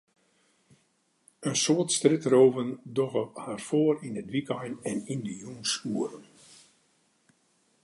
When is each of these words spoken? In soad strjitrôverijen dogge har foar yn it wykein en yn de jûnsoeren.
In 1.49 1.55
soad 1.63 1.89
strjitrôverijen 1.97 2.79
dogge 2.95 3.23
har 3.43 3.59
foar 3.67 3.95
yn 4.07 4.19
it 4.21 4.31
wykein 4.33 4.73
en 4.89 4.97
yn 5.13 5.21
de 5.27 5.33
jûnsoeren. 5.41 6.25